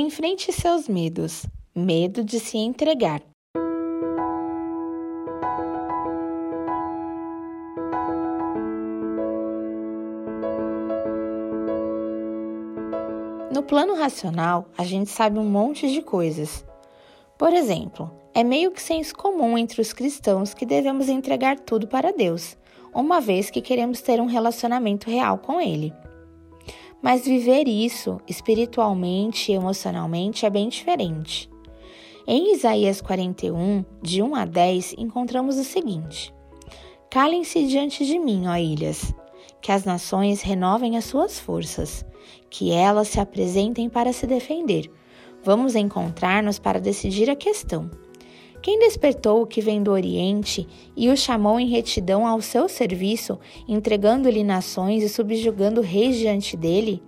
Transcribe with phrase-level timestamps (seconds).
[0.00, 1.44] Enfrente seus medos.
[1.74, 3.20] Medo de se entregar.
[13.52, 16.64] No plano racional, a gente sabe um monte de coisas.
[17.36, 22.12] Por exemplo, é meio que senso comum entre os cristãos que devemos entregar tudo para
[22.12, 22.56] Deus,
[22.94, 25.92] uma vez que queremos ter um relacionamento real com Ele.
[27.02, 31.48] Mas viver isso espiritualmente e emocionalmente é bem diferente.
[32.26, 36.34] Em Isaías 41, de 1 a 10, encontramos o seguinte:
[37.10, 39.14] Calem-se diante de mim, ó ilhas,
[39.62, 42.04] que as nações renovem as suas forças
[42.50, 44.90] que elas se apresentem para se defender.
[45.42, 47.90] Vamos encontrar-nos para decidir a questão.
[48.60, 53.38] Quem despertou o que vem do Oriente e o chamou em retidão ao seu serviço,
[53.68, 57.02] entregando-lhe nações e subjugando reis diante dele?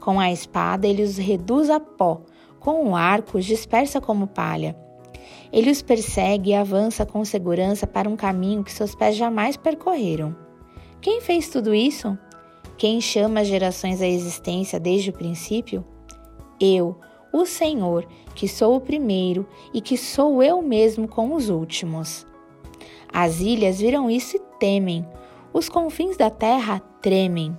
[0.00, 2.22] Com a espada ele os reduz a pó,
[2.58, 4.74] com o arco os dispersa como palha.
[5.52, 10.34] Ele os persegue e avança com segurança para um caminho que seus pés jamais percorreram.
[11.00, 12.16] Quem fez tudo isso?
[12.78, 15.84] Quem chama as gerações à existência desde o princípio?
[16.58, 16.96] Eu,
[17.32, 22.26] o Senhor, que sou o primeiro e que sou eu mesmo com os últimos.
[23.12, 25.06] As ilhas viram isso e temem,
[25.52, 27.56] os confins da terra tremem.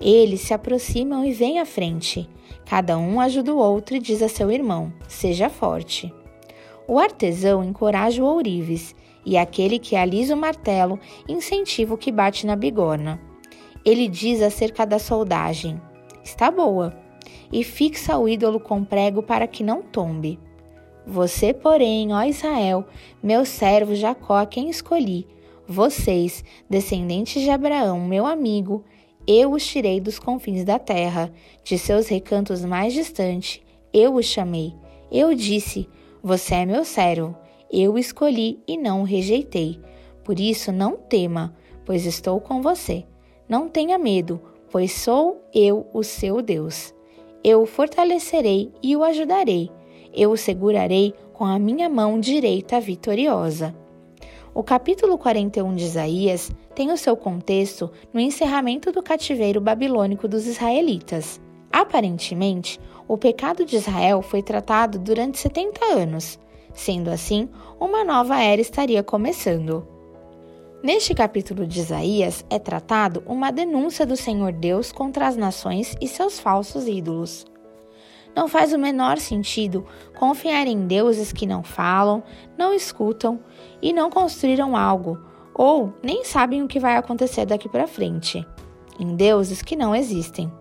[0.00, 2.28] Eles se aproximam e vêm à frente.
[2.66, 6.12] Cada um ajuda o outro e diz a seu irmão: Seja forte.
[6.86, 8.94] O artesão encoraja o ourives,
[9.24, 13.18] e aquele que alisa o martelo incentiva o que bate na bigorna.
[13.84, 15.80] Ele diz acerca da soldagem:
[16.22, 16.94] Está boa,
[17.52, 20.38] e fixa o ídolo com prego para que não tombe.
[21.06, 22.86] Você, porém, ó Israel,
[23.22, 25.26] meu servo Jacó, a quem escolhi,
[25.66, 28.84] vocês, descendentes de Abraão, meu amigo,
[29.26, 34.74] eu os tirei dos confins da terra, de seus recantos mais distantes, eu os chamei.
[35.10, 35.88] Eu disse:
[36.22, 37.36] Você é meu servo.
[37.70, 39.80] Eu o escolhi e não o rejeitei.
[40.22, 43.04] Por isso, não tema, pois estou com você.
[43.48, 44.40] Não tenha medo,
[44.70, 46.93] pois sou eu o seu Deus.
[47.44, 49.70] Eu o fortalecerei e o ajudarei.
[50.14, 53.74] Eu o segurarei com a minha mão direita vitoriosa.
[54.54, 60.46] O capítulo 41 de Isaías tem o seu contexto no encerramento do cativeiro babilônico dos
[60.46, 61.38] israelitas.
[61.70, 66.38] Aparentemente, o pecado de Israel foi tratado durante 70 anos.
[66.72, 69.93] Sendo assim, uma nova era estaria começando.
[70.84, 76.06] Neste capítulo de Isaías é tratado uma denúncia do Senhor Deus contra as nações e
[76.06, 77.46] seus falsos ídolos.
[78.36, 79.86] Não faz o menor sentido
[80.18, 82.22] confiar em deuses que não falam,
[82.58, 83.40] não escutam
[83.80, 85.18] e não construíram algo,
[85.54, 88.46] ou nem sabem o que vai acontecer daqui para frente.
[89.00, 90.52] Em deuses que não existem.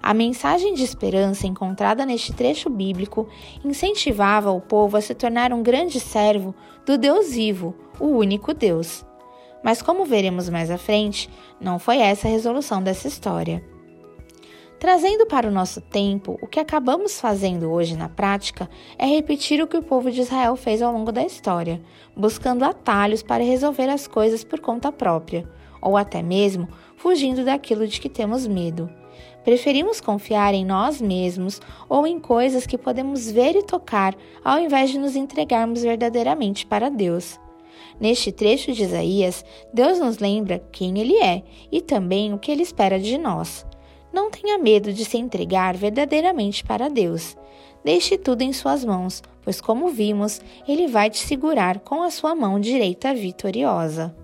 [0.00, 3.28] A mensagem de esperança encontrada neste trecho bíblico
[3.64, 6.54] incentivava o povo a se tornar um grande servo
[6.86, 9.07] do Deus vivo, o único Deus.
[9.62, 11.28] Mas, como veremos mais à frente,
[11.60, 13.62] não foi essa a resolução dessa história.
[14.78, 19.66] Trazendo para o nosso tempo, o que acabamos fazendo hoje na prática é repetir o
[19.66, 21.82] que o povo de Israel fez ao longo da história,
[22.16, 25.48] buscando atalhos para resolver as coisas por conta própria,
[25.82, 28.88] ou até mesmo fugindo daquilo de que temos medo.
[29.42, 34.14] Preferimos confiar em nós mesmos ou em coisas que podemos ver e tocar,
[34.44, 37.40] ao invés de nos entregarmos verdadeiramente para Deus.
[38.00, 42.62] Neste trecho de Isaías, Deus nos lembra quem Ele é e também o que Ele
[42.62, 43.66] espera de nós.
[44.12, 47.36] Não tenha medo de se entregar verdadeiramente para Deus.
[47.84, 52.34] Deixe tudo em Suas mãos, pois, como vimos, Ele vai te segurar com a sua
[52.34, 54.14] mão direita vitoriosa.